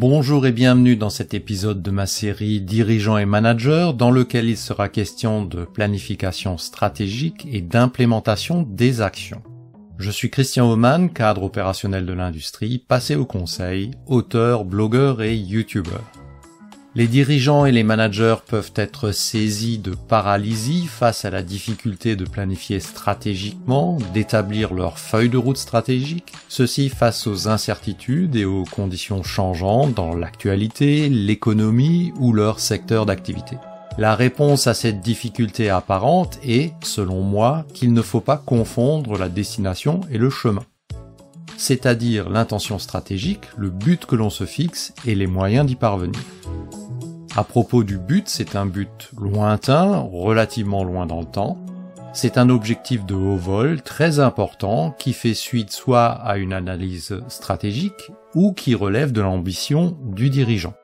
[0.00, 4.56] Bonjour et bienvenue dans cet épisode de ma série Dirigeants et managers dans lequel il
[4.56, 9.42] sera question de planification stratégique et d'implémentation des actions.
[9.98, 16.10] Je suis Christian Oman, cadre opérationnel de l'industrie, passé au conseil, auteur, blogueur et youtubeur.
[16.96, 22.24] Les dirigeants et les managers peuvent être saisis de paralysie face à la difficulté de
[22.24, 29.22] planifier stratégiquement, d'établir leur feuille de route stratégique, ceci face aux incertitudes et aux conditions
[29.22, 33.56] changeantes dans l'actualité, l'économie ou leur secteur d'activité.
[33.96, 39.28] La réponse à cette difficulté apparente est, selon moi, qu'il ne faut pas confondre la
[39.28, 40.64] destination et le chemin
[41.60, 46.18] c'est-à-dire l'intention stratégique, le but que l'on se fixe et les moyens d'y parvenir.
[47.40, 51.56] À propos du but, c'est un but lointain, relativement loin dans le temps.
[52.12, 57.18] C'est un objectif de haut vol très important qui fait suite soit à une analyse
[57.28, 60.74] stratégique ou qui relève de l'ambition du dirigeant.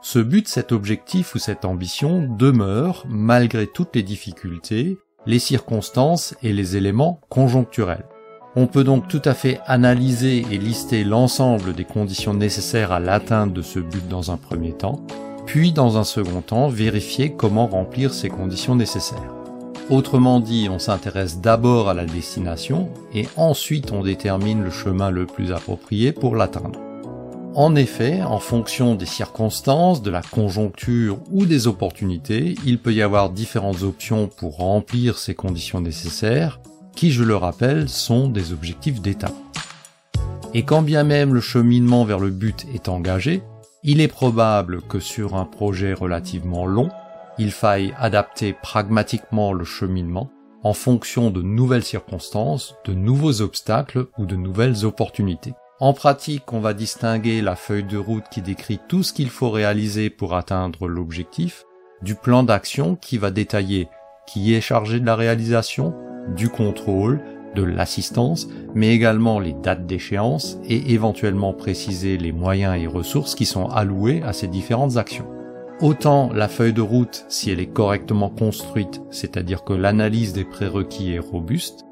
[0.00, 6.52] Ce but, cet objectif ou cette ambition demeure malgré toutes les difficultés, les circonstances et
[6.52, 8.06] les éléments conjoncturels.
[8.54, 13.52] On peut donc tout à fait analyser et lister l'ensemble des conditions nécessaires à l'atteinte
[13.52, 15.04] de ce but dans un premier temps,
[15.46, 19.32] puis dans un second temps vérifier comment remplir ces conditions nécessaires.
[19.88, 25.26] Autrement dit, on s'intéresse d'abord à la destination et ensuite on détermine le chemin le
[25.26, 26.80] plus approprié pour l'atteindre.
[27.54, 33.00] En effet, en fonction des circonstances, de la conjoncture ou des opportunités, il peut y
[33.00, 36.60] avoir différentes options pour remplir ces conditions nécessaires,
[36.94, 39.32] qui, je le rappelle, sont des objectifs d'étape.
[40.52, 43.42] Et quand bien même le cheminement vers le but est engagé,
[43.86, 46.90] il est probable que sur un projet relativement long,
[47.38, 50.28] il faille adapter pragmatiquement le cheminement
[50.64, 55.54] en fonction de nouvelles circonstances, de nouveaux obstacles ou de nouvelles opportunités.
[55.78, 59.50] En pratique, on va distinguer la feuille de route qui décrit tout ce qu'il faut
[59.50, 61.64] réaliser pour atteindre l'objectif,
[62.02, 63.88] du plan d'action qui va détailler
[64.26, 65.94] qui est chargé de la réalisation,
[66.34, 67.20] du contrôle,
[67.56, 73.46] de l'assistance, mais également les dates d'échéance et éventuellement préciser les moyens et ressources qui
[73.46, 75.26] sont alloués à ces différentes actions.
[75.80, 81.12] Autant la feuille de route, si elle est correctement construite, c'est-à-dire que l'analyse des prérequis
[81.12, 81.84] est robuste,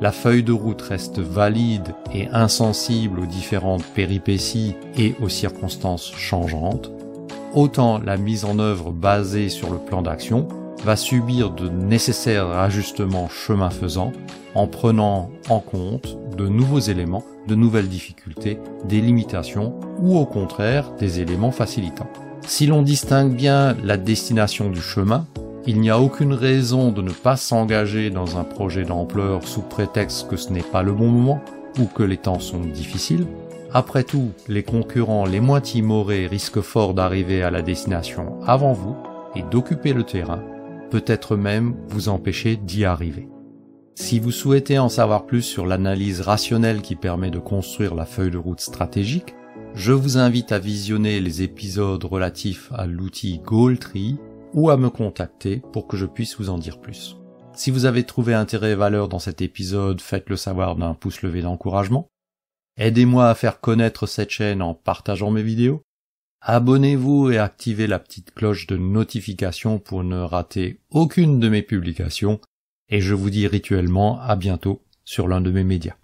[0.00, 6.90] la feuille de route reste valide et insensible aux différentes péripéties et aux circonstances changeantes,
[7.54, 10.48] autant la mise en œuvre basée sur le plan d'action
[10.84, 14.12] va subir de nécessaires ajustements chemin faisant
[14.54, 20.92] en prenant en compte de nouveaux éléments, de nouvelles difficultés, des limitations ou au contraire
[20.98, 22.10] des éléments facilitants.
[22.46, 25.26] Si l'on distingue bien la destination du chemin,
[25.66, 30.28] il n'y a aucune raison de ne pas s'engager dans un projet d'ampleur sous prétexte
[30.28, 31.42] que ce n'est pas le bon moment
[31.78, 33.26] ou que les temps sont difficiles.
[33.72, 38.96] Après tout, les concurrents les moins timorés risquent fort d'arriver à la destination avant vous
[39.36, 40.42] et d'occuper le terrain
[40.90, 43.28] peut-être même vous empêcher d'y arriver.
[43.94, 48.30] Si vous souhaitez en savoir plus sur l'analyse rationnelle qui permet de construire la feuille
[48.30, 49.34] de route stratégique,
[49.74, 54.16] je vous invite à visionner les épisodes relatifs à l'outil Goaltree
[54.54, 57.16] ou à me contacter pour que je puisse vous en dire plus.
[57.52, 61.42] Si vous avez trouvé intérêt et valeur dans cet épisode, faites-le savoir d'un pouce levé
[61.42, 62.08] d'encouragement.
[62.78, 65.82] Aidez-moi à faire connaître cette chaîne en partageant mes vidéos
[66.42, 72.40] Abonnez-vous et activez la petite cloche de notification pour ne rater aucune de mes publications
[72.88, 75.96] et je vous dis rituellement à bientôt sur l'un de mes médias.